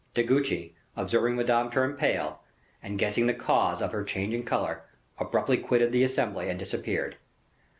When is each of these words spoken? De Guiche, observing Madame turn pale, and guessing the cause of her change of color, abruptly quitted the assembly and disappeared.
De 0.15 0.23
Guiche, 0.23 0.71
observing 0.97 1.35
Madame 1.35 1.69
turn 1.69 1.95
pale, 1.95 2.41
and 2.81 2.97
guessing 2.97 3.27
the 3.27 3.35
cause 3.35 3.83
of 3.83 3.91
her 3.91 4.03
change 4.03 4.33
of 4.33 4.45
color, 4.45 4.81
abruptly 5.19 5.57
quitted 5.59 5.91
the 5.91 6.01
assembly 6.03 6.49
and 6.49 6.57
disappeared. 6.57 7.17